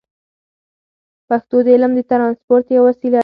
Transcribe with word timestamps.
پښتو 1.27 1.57
د 1.65 1.67
علم 1.75 1.91
د 1.95 1.99
ترانسپورت 2.11 2.65
یوه 2.75 2.85
وسیله 2.89 3.11
ده. 3.17 3.19